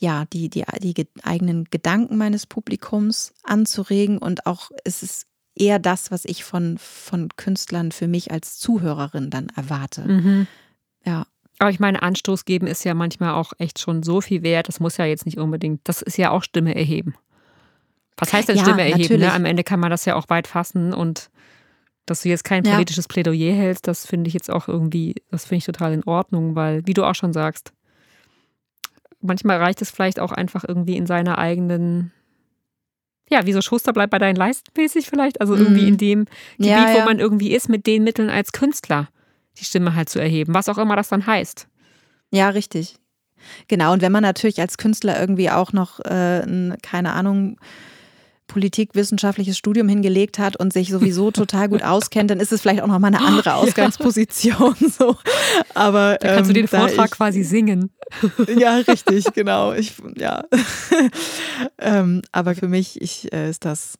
[0.00, 6.10] ja, die, die, die eigenen Gedanken meines Publikums anzuregen und auch es ist eher das,
[6.10, 10.02] was ich von, von Künstlern für mich als Zuhörerin dann erwarte.
[10.02, 10.46] Mhm.
[11.04, 11.26] Ja.
[11.58, 14.68] Aber ich meine, Anstoß geben ist ja manchmal auch echt schon so viel wert.
[14.68, 17.14] Das muss ja jetzt nicht unbedingt, das ist ja auch Stimme erheben.
[18.16, 19.20] Was heißt denn ja, Stimme erheben?
[19.20, 19.32] Ne?
[19.32, 21.30] Am Ende kann man das ja auch weit fassen und
[22.06, 23.08] dass du jetzt kein politisches ja.
[23.08, 26.84] Plädoyer hältst, das finde ich jetzt auch irgendwie, das finde ich total in Ordnung, weil,
[26.86, 27.72] wie du auch schon sagst,
[29.22, 32.12] manchmal reicht es vielleicht auch einfach irgendwie in seiner eigenen,
[33.28, 35.98] ja, wie so Schuster bleibt bei deinen Leisten mäßig vielleicht, also irgendwie in mhm.
[35.98, 36.24] dem
[36.58, 37.02] Gebiet, ja, ja.
[37.02, 39.08] wo man irgendwie ist, mit den Mitteln als Künstler
[39.58, 41.68] die Stimme halt zu erheben, was auch immer das dann heißt.
[42.30, 42.96] Ja, richtig.
[43.68, 47.58] Genau, und wenn man natürlich als Künstler irgendwie auch noch, äh, keine Ahnung,
[48.52, 52.86] politikwissenschaftliches Studium hingelegt hat und sich sowieso total gut auskennt, dann ist es vielleicht auch
[52.86, 54.76] nochmal eine andere Ausgangsposition.
[54.78, 54.88] Ja.
[54.88, 55.16] So.
[55.74, 57.90] Aber, da kannst ähm, du den Vortrag ich, quasi singen.
[58.58, 59.72] Ja, richtig, genau.
[59.72, 60.44] Ich, ja.
[61.78, 63.98] ähm, aber für mich ich, äh, ist das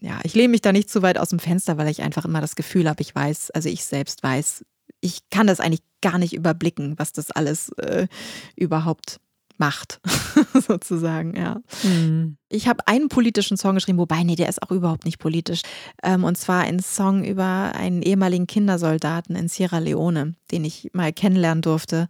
[0.00, 2.40] ja, ich lehne mich da nicht zu weit aus dem Fenster, weil ich einfach immer
[2.40, 4.64] das Gefühl habe, ich weiß, also ich selbst weiß,
[5.00, 8.08] ich kann das eigentlich gar nicht überblicken, was das alles äh,
[8.56, 9.20] überhaupt
[9.62, 10.00] macht,
[10.66, 11.60] sozusagen, ja.
[11.84, 12.36] Mhm.
[12.48, 15.62] Ich habe einen politischen Song geschrieben, wobei, nee, der ist auch überhaupt nicht politisch.
[16.02, 21.12] Ähm, und zwar ein Song über einen ehemaligen Kindersoldaten in Sierra Leone, den ich mal
[21.12, 22.08] kennenlernen durfte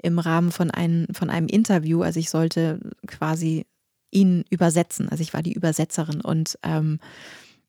[0.00, 2.02] im Rahmen von, ein, von einem Interview.
[2.02, 2.78] Also ich sollte
[3.08, 3.66] quasi
[4.12, 5.08] ihn übersetzen.
[5.08, 7.00] Also ich war die Übersetzerin und ähm,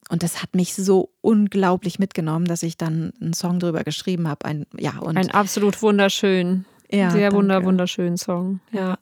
[0.10, 4.46] und das hat mich so unglaublich mitgenommen, dass ich dann einen Song drüber geschrieben habe.
[4.46, 8.60] Ein, ja, und ein absolut wunderschön, ja, sehr wunder, wunderschönen Song.
[8.72, 9.00] Ja.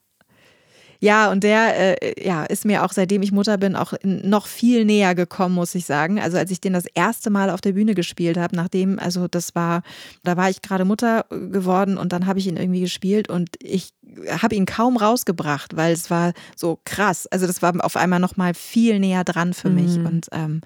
[1.04, 4.86] Ja, und der äh, ja, ist mir auch seitdem ich Mutter bin auch noch viel
[4.86, 6.18] näher gekommen, muss ich sagen.
[6.18, 9.54] Also als ich den das erste Mal auf der Bühne gespielt habe, nachdem, also das
[9.54, 9.82] war,
[10.24, 13.89] da war ich gerade Mutter geworden und dann habe ich ihn irgendwie gespielt und ich
[14.30, 17.28] habe ihn kaum rausgebracht, weil es war so krass.
[17.28, 20.06] Also das war auf einmal noch mal viel näher dran für mich mhm.
[20.06, 20.62] und ähm,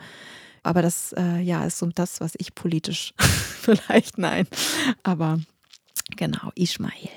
[0.62, 4.46] aber das äh, ja ist so das, was ich politisch vielleicht nein,
[5.02, 5.40] aber
[6.16, 7.10] genau Ismail.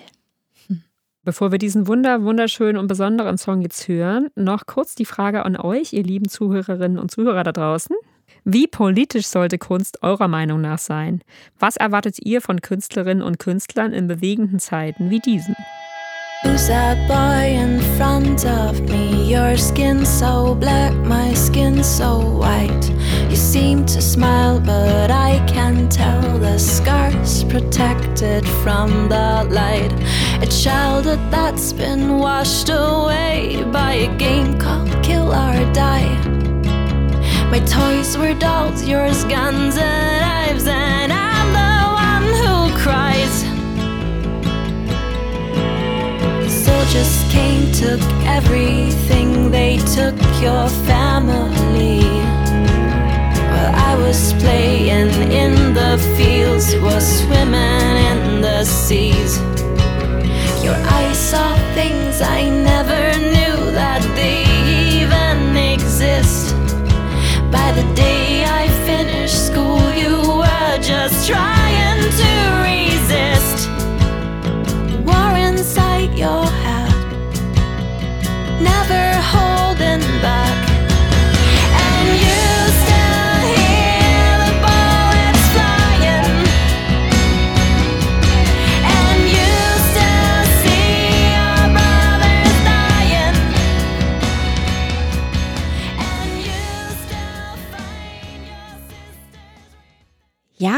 [1.23, 5.55] Bevor wir diesen wunder, wunderschönen und besonderen Song jetzt hören, noch kurz die Frage an
[5.55, 7.95] euch, ihr lieben Zuhörerinnen und Zuhörer da draußen.
[8.45, 11.21] Wie politisch sollte Kunst eurer Meinung nach sein?
[11.59, 15.55] Was erwartet ihr von Künstlerinnen und Künstlern in bewegenden Zeiten wie diesen?
[16.43, 22.91] You sat by in front of me, your skin so black, my skin so white.
[23.29, 29.93] You seem to smile, but I can tell the scars protected from the light.
[30.43, 36.17] A childhood that's been washed away by a game called Kill or Die.
[37.51, 41.73] My toys were dolls, yours guns and knives, and I'm the
[42.09, 43.35] one who cries.
[46.65, 52.01] Soldiers came, took everything, they took your family.
[53.51, 59.39] While I was playing in the fields, was swimming in the seas.
[60.71, 64.45] Eyes saw things I never knew that they
[65.01, 66.55] even exist.
[67.51, 71.60] By the day I finished school, you were just trying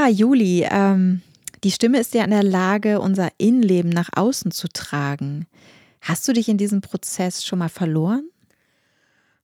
[0.08, 1.22] Juli, ähm,
[1.64, 5.46] die Stimme ist ja in der Lage, unser Innenleben nach außen zu tragen.
[6.00, 8.28] Hast du dich in diesem Prozess schon mal verloren?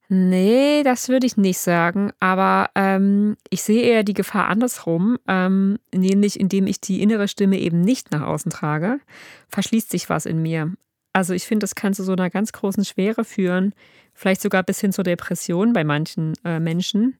[0.08, 2.12] Nee, das würde ich nicht sagen.
[2.18, 7.58] Aber ähm, ich sehe eher die Gefahr andersrum, ähm, nämlich indem ich die innere Stimme
[7.58, 9.00] eben nicht nach außen trage,
[9.48, 10.72] verschließt sich was in mir.
[11.12, 13.74] Also ich finde, das kann zu so einer ganz großen Schwere führen,
[14.14, 17.18] vielleicht sogar bis hin zur Depression bei manchen äh, Menschen.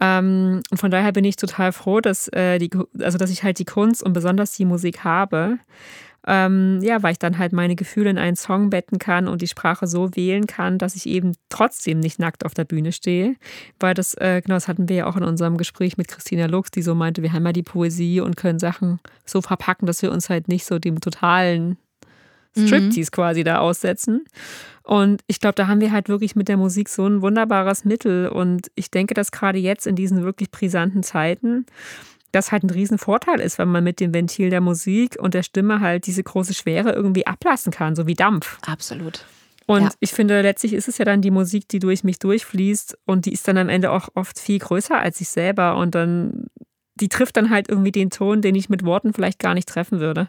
[0.00, 3.58] Ähm, und von daher bin ich total froh, dass, äh, die, also dass ich halt
[3.58, 5.58] die Kunst und besonders die Musik habe.
[6.28, 9.46] Ähm, ja, weil ich dann halt meine Gefühle in einen Song betten kann und die
[9.46, 13.36] Sprache so wählen kann, dass ich eben trotzdem nicht nackt auf der Bühne stehe.
[13.78, 16.72] Weil das, äh, genau, das hatten wir ja auch in unserem Gespräch mit Christina Lux,
[16.72, 20.10] die so meinte, wir haben ja die Poesie und können Sachen so verpacken, dass wir
[20.10, 21.78] uns halt nicht so dem totalen
[22.56, 24.24] Striptease quasi da aussetzen.
[24.82, 28.28] Und ich glaube, da haben wir halt wirklich mit der Musik so ein wunderbares Mittel.
[28.28, 31.66] Und ich denke, dass gerade jetzt in diesen wirklich brisanten Zeiten
[32.32, 35.80] das halt ein Riesenvorteil ist, wenn man mit dem Ventil der Musik und der Stimme
[35.80, 38.58] halt diese große Schwere irgendwie ablassen kann, so wie Dampf.
[38.66, 39.24] Absolut.
[39.66, 39.90] Und Ja.
[40.00, 43.32] ich finde, letztlich ist es ja dann die Musik, die durch mich durchfließt und die
[43.32, 46.46] ist dann am Ende auch oft viel größer als ich selber und dann,
[46.94, 49.98] die trifft dann halt irgendwie den Ton, den ich mit Worten vielleicht gar nicht treffen
[49.98, 50.28] würde.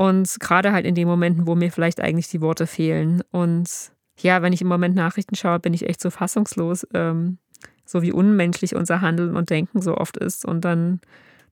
[0.00, 3.22] Und gerade halt in den Momenten, wo mir vielleicht eigentlich die Worte fehlen.
[3.32, 3.68] Und
[4.16, 7.36] ja, wenn ich im Moment Nachrichten schaue, bin ich echt so fassungslos, ähm,
[7.84, 10.46] so wie unmenschlich unser Handeln und Denken so oft ist.
[10.46, 11.02] Und dann,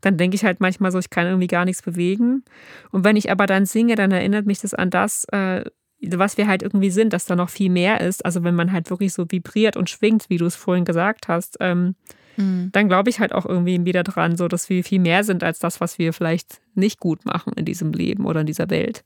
[0.00, 2.42] dann denke ich halt manchmal so, ich kann irgendwie gar nichts bewegen.
[2.90, 5.66] Und wenn ich aber dann singe, dann erinnert mich das an das, äh,
[6.00, 8.24] was wir halt irgendwie sind, dass da noch viel mehr ist.
[8.24, 11.58] Also wenn man halt wirklich so vibriert und schwingt, wie du es vorhin gesagt hast,
[11.60, 11.96] ähm,
[12.38, 12.70] Mhm.
[12.72, 15.58] dann glaube ich halt auch irgendwie wieder dran, so dass wir viel mehr sind als
[15.58, 19.02] das, was wir vielleicht nicht gut machen in diesem Leben oder in dieser Welt.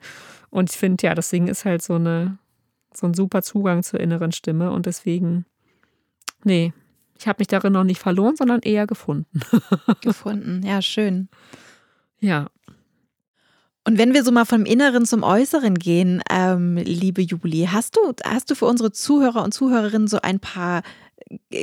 [0.51, 2.37] Und ich finde, ja, das Singen ist halt so eine,
[2.93, 5.47] so ein super Zugang zur inneren Stimme und deswegen,
[6.45, 6.75] nee,
[7.19, 9.41] ich habe mich darin noch nicht verloren, sondern eher gefunden.
[10.03, 10.63] Gefunden.
[10.67, 11.29] Ja, schön.
[12.21, 12.49] Ja.
[13.85, 18.13] Und wenn wir so mal vom Inneren zum Äußeren gehen, ähm, liebe Juli, hast du,
[18.25, 20.83] hast du für unsere Zuhörer und Zuhörerinnen so ein paar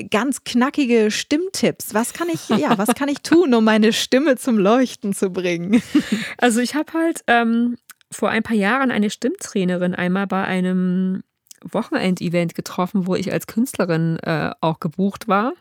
[0.09, 1.93] ganz knackige Stimmtipps?
[1.93, 5.81] Was kann ich, ja, was kann ich tun, um meine Stimme zum Leuchten zu bringen?
[6.37, 7.77] Also ich habe halt ähm,
[8.11, 11.21] vor ein paar Jahren eine Stimmtrainerin einmal bei einem
[11.63, 15.53] Wochenendevent getroffen, wo ich als Künstlerin äh, auch gebucht war.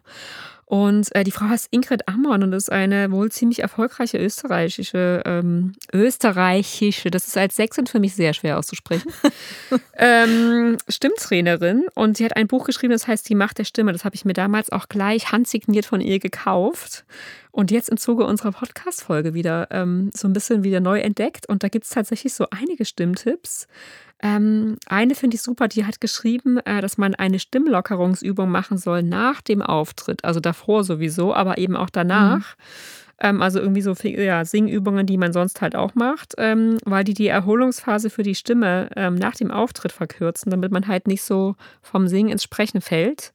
[0.69, 5.73] Und äh, die Frau heißt Ingrid Ammon und ist eine wohl ziemlich erfolgreiche österreichische, ähm,
[5.95, 9.11] österreichische, das ist als Sächsin für mich sehr schwer auszusprechen,
[9.97, 11.87] ähm, Stimmtrainerin.
[11.95, 13.93] Und sie hat ein Buch geschrieben, das heißt Die Macht der Stimme.
[13.93, 17.07] Das habe ich mir damals auch gleich handsigniert von ihr gekauft.
[17.51, 21.49] Und jetzt im Zuge unserer Podcast-Folge wieder ähm, so ein bisschen wieder neu entdeckt.
[21.49, 23.69] Und da gibt es tatsächlich so einige Stimmtipps.
[24.21, 29.03] Ähm, eine finde ich super, die hat geschrieben, äh, dass man eine Stimmlockerungsübung machen soll
[29.03, 30.25] nach dem Auftritt.
[30.25, 32.57] Also davor sowieso, aber eben auch danach.
[33.21, 37.15] Ähm, also irgendwie so ja, Singübungen, die man sonst halt auch macht, ähm, weil die
[37.15, 41.57] die Erholungsphase für die Stimme ähm, nach dem Auftritt verkürzen, damit man halt nicht so
[41.83, 43.33] vom Singen ins Sprechen fällt.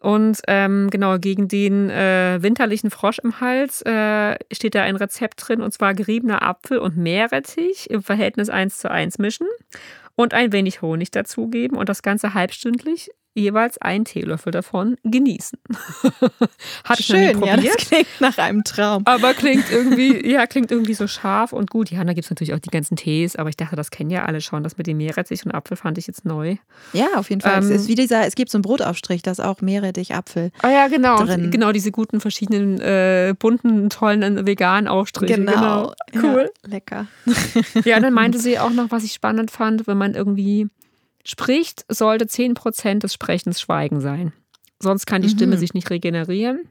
[0.00, 5.48] Und ähm, genau, gegen den äh, winterlichen Frosch im Hals äh, steht da ein Rezept
[5.48, 9.46] drin, und zwar geriebener Apfel und Meerrettich im Verhältnis 1 zu 1 mischen
[10.16, 15.58] und ein wenig Honig dazugeben und das Ganze halbstündlich jeweils einen Teelöffel davon genießen.
[16.84, 19.02] Hat Schön, ja, das klingt nach einem Traum.
[19.04, 21.90] Aber klingt irgendwie, ja, klingt irgendwie so scharf und gut.
[21.90, 24.24] Ja, da gibt es natürlich auch die ganzen Tees, aber ich dachte, das kennen ja
[24.24, 24.62] alle schon.
[24.62, 26.56] Das mit dem Meerrettich und Apfel fand ich jetzt neu.
[26.92, 27.58] Ja, auf jeden Fall.
[27.58, 30.50] Ähm, es ist wie dieser, es gibt so einen Brotaufstrich, das ist auch Meerrettich, Apfel.
[30.62, 31.22] Ah ja, genau.
[31.24, 31.50] Drin.
[31.50, 35.34] Genau, diese guten, verschiedenen, äh, bunten, tollen, veganen Aufstriche.
[35.34, 35.92] Genau.
[36.12, 36.26] genau.
[36.26, 36.50] Cool.
[36.64, 37.06] Ja, lecker.
[37.84, 40.68] ja, dann meinte sie auch noch, was ich spannend fand, wenn man irgendwie
[41.26, 44.32] spricht, sollte 10% des Sprechens Schweigen sein.
[44.80, 45.32] Sonst kann die mhm.
[45.32, 46.68] Stimme sich nicht regenerieren.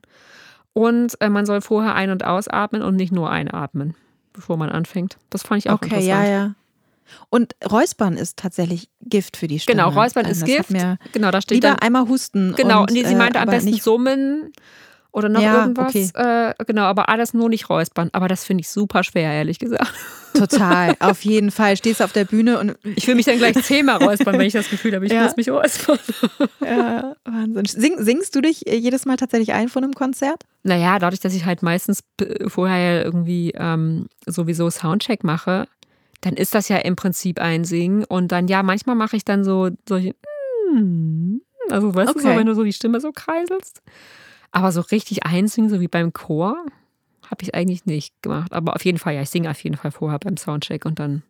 [0.73, 3.95] Und äh, man soll vorher ein- und ausatmen und nicht nur einatmen,
[4.33, 5.17] bevor man anfängt.
[5.29, 6.19] Das fand ich auch okay, interessant.
[6.19, 6.55] Okay, ja, ja.
[7.29, 9.83] Und Räuspern ist tatsächlich Gift für die Stimme.
[9.83, 10.69] Genau, Räuspern ist Gift.
[11.13, 12.55] Genau, da steht lieber dann, einmal husten.
[12.55, 14.51] Genau, und, nee, sie meinte äh, am besten summen
[15.15, 15.95] oder noch ja, irgendwas.
[15.95, 16.09] Okay.
[16.13, 18.09] Äh, genau, aber alles nur nicht räuspern.
[18.11, 19.93] Aber das finde ich super schwer, ehrlich gesagt.
[20.33, 21.77] Total, auf jeden Fall.
[21.77, 22.75] Stehst du auf der Bühne und.
[22.83, 25.23] Ich will mich dann gleich zehnmal räuspern, wenn ich das Gefühl habe, ich ja.
[25.23, 25.99] muss mich räuspern.
[26.65, 27.65] Ja, Wahnsinn.
[27.65, 30.43] Sing, singst du dich äh, jedes Mal tatsächlich ein von einem Konzert?
[30.63, 32.03] Naja, dadurch, dass ich halt meistens
[32.47, 35.67] vorher irgendwie ähm, sowieso Soundcheck mache,
[36.21, 38.03] dann ist das ja im Prinzip ein Singen.
[38.03, 40.15] Und dann, ja, manchmal mache ich dann so solche.
[40.73, 41.37] Mm,
[41.69, 42.19] also, weißt okay.
[42.19, 43.81] du, so, wenn du so die Stimme so kreiselst.
[44.55, 46.55] Aber so richtig einsingen, so wie beim Chor,
[47.29, 48.53] habe ich eigentlich nicht gemacht.
[48.53, 51.23] Aber auf jeden Fall, ja, ich singe auf jeden Fall vorher beim Soundcheck und dann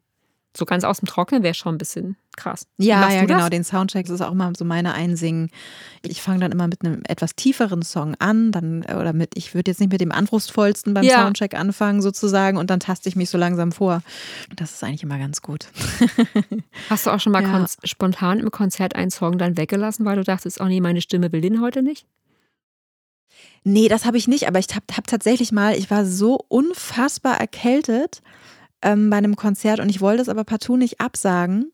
[0.55, 2.67] so ganz aus dem Trocknen wäre schon ein bisschen krass.
[2.77, 3.49] Ja, ja, genau.
[3.49, 5.49] Den Soundcheck ist auch immer so meine Einsingen.
[6.03, 9.71] Ich fange dann immer mit einem etwas tieferen Song an, dann oder mit, ich würde
[9.71, 11.23] jetzt nicht mit dem anspruchsvollsten beim ja.
[11.23, 14.03] Soundcheck anfangen sozusagen und dann taste ich mich so langsam vor.
[14.55, 15.67] Das ist eigentlich immer ganz gut.
[16.91, 17.65] Hast du auch schon mal ja.
[17.83, 21.41] spontan im Konzert einen Song dann weggelassen, weil du dachtest, oh nee, meine Stimme will
[21.41, 22.05] den heute nicht?
[23.63, 27.39] Nee, das habe ich nicht, aber ich habe hab tatsächlich mal, ich war so unfassbar
[27.39, 28.21] erkältet
[28.81, 31.71] ähm, bei einem Konzert und ich wollte es aber partout nicht absagen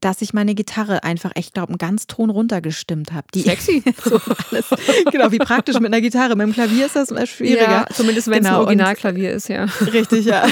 [0.00, 3.26] dass ich meine Gitarre einfach echt, glaube einen ganz Ton runtergestimmt habe.
[3.34, 3.82] Sexy.
[4.04, 4.18] so
[4.50, 4.66] alles.
[5.12, 6.36] Genau, wie praktisch mit einer Gitarre.
[6.36, 7.70] Mit dem Klavier ist das schwieriger.
[7.70, 8.48] Ja, zumindest wenn genau.
[8.48, 9.66] es ein Originalklavier ist, ja.
[9.92, 10.46] Richtig, ja.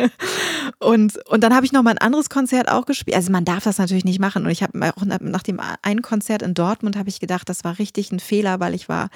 [0.78, 3.16] und, und dann habe ich noch mal ein anderes Konzert auch gespielt.
[3.16, 4.44] Also man darf das natürlich nicht machen.
[4.44, 7.78] Und ich habe auch nach dem einen Konzert in Dortmund habe ich gedacht, das war
[7.78, 9.08] richtig ein Fehler, weil ich war,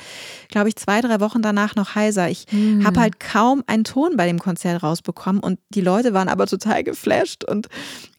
[0.49, 2.29] glaube ich, zwei, drei Wochen danach noch heiser.
[2.31, 2.87] Ich hm.
[2.87, 6.83] habe halt kaum einen Ton bei dem Konzert rausbekommen und die Leute waren aber total
[6.85, 7.69] geflasht und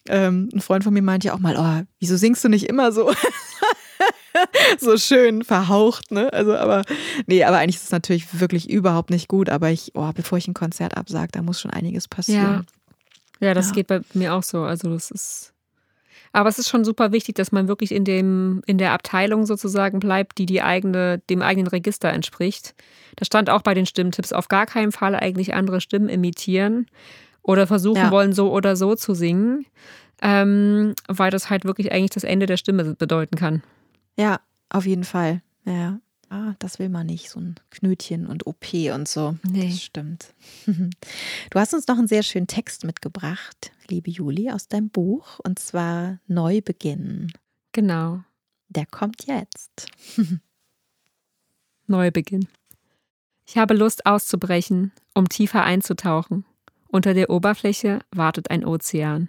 [0.08, 2.92] ähm, ein Freund von mir meinte ja auch mal, oh, wieso singst du nicht immer
[2.92, 3.12] so?
[4.78, 6.32] so schön verhaucht, ne?
[6.32, 6.84] Also, aber
[7.26, 9.48] nee, aber eigentlich ist es natürlich wirklich überhaupt nicht gut.
[9.48, 12.66] Aber ich, oh, bevor ich ein Konzert absage, da muss schon einiges passieren.
[13.40, 13.74] Ja, ja das ja.
[13.74, 14.62] geht bei mir auch so.
[14.62, 15.50] Also, das ist.
[16.32, 20.00] Aber es ist schon super wichtig, dass man wirklich in dem, in der Abteilung sozusagen
[20.00, 22.74] bleibt, die, die eigene, dem eigenen Register entspricht.
[23.14, 26.88] Da stand auch bei den Stimmtipps auf gar keinen Fall eigentlich andere Stimmen imitieren,
[27.44, 28.10] oder versuchen ja.
[28.10, 29.66] wollen, so oder so zu singen,
[30.20, 33.62] ähm, weil das halt wirklich eigentlich das Ende der Stimme bedeuten kann.
[34.16, 35.42] Ja, auf jeden Fall.
[35.64, 36.00] Ja.
[36.30, 39.36] Ah, das will man nicht, so ein Knötchen und OP und so.
[39.48, 39.68] Nee.
[39.68, 40.34] Das stimmt.
[41.50, 45.60] Du hast uns noch einen sehr schönen Text mitgebracht, liebe Juli, aus deinem Buch, und
[45.60, 47.30] zwar Neubeginn.
[47.70, 48.24] Genau.
[48.68, 49.86] Der kommt jetzt.
[51.86, 52.48] Neubeginn.
[53.46, 56.44] Ich habe Lust auszubrechen, um tiefer einzutauchen.
[56.94, 59.28] Unter der Oberfläche wartet ein Ozean.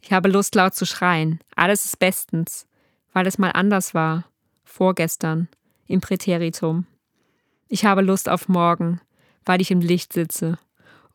[0.00, 1.38] Ich habe Lust laut zu schreien.
[1.54, 2.66] Alles ist bestens,
[3.12, 4.24] weil es mal anders war.
[4.64, 5.48] Vorgestern,
[5.86, 6.86] im Präteritum.
[7.68, 9.02] Ich habe Lust auf morgen,
[9.44, 10.58] weil ich im Licht sitze.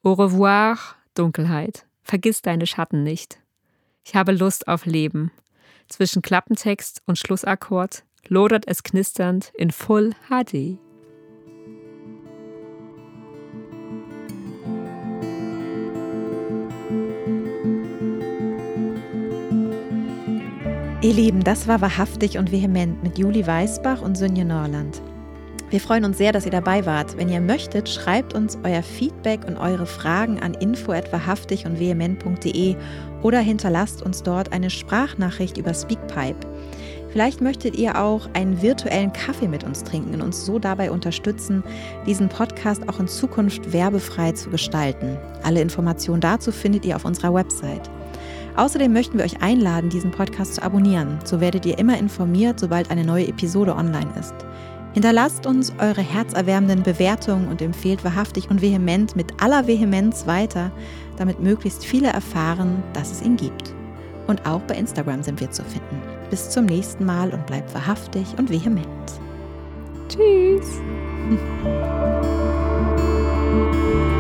[0.04, 0.78] Au revoir,
[1.15, 1.88] Dunkelheit.
[2.04, 3.39] Vergiss deine Schatten nicht.
[4.04, 5.32] Ich habe Lust auf Leben.
[5.88, 10.78] Zwischen Klappentext und Schlussakkord lodert es knisternd in Full HD.
[21.10, 25.01] Ihr Lieben, das war wahrhaftig und vehement mit Juli Weißbach und Sönje Norland.
[25.71, 27.17] Wir freuen uns sehr, dass ihr dabei wart.
[27.17, 32.75] Wenn ihr möchtet, schreibt uns euer Feedback und eure Fragen an info@wahrhaftig und vehement.de
[33.23, 36.45] oder hinterlasst uns dort eine Sprachnachricht über Speakpipe.
[37.10, 41.63] Vielleicht möchtet ihr auch einen virtuellen Kaffee mit uns trinken und uns so dabei unterstützen,
[42.05, 45.17] diesen Podcast auch in Zukunft werbefrei zu gestalten.
[45.41, 47.89] Alle Informationen dazu findet ihr auf unserer Website.
[48.60, 51.17] Außerdem möchten wir euch einladen, diesen Podcast zu abonnieren.
[51.23, 54.33] So werdet ihr immer informiert, sobald eine neue Episode online ist.
[54.91, 60.73] Hinterlasst uns eure herzerwärmenden Bewertungen und empfehlt wahrhaftig und vehement mit aller Vehemenz weiter,
[61.15, 63.73] damit möglichst viele erfahren, dass es ihn gibt.
[64.27, 66.01] Und auch bei Instagram sind wir zu finden.
[66.29, 68.85] Bis zum nächsten Mal und bleibt wahrhaftig und vehement.
[70.10, 70.81] Tschüss.